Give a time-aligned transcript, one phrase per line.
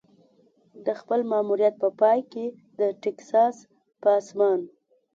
[0.85, 2.45] د خپل ماموریت په پای کې
[2.79, 3.55] د ټیکساس
[4.01, 4.59] په اسمان.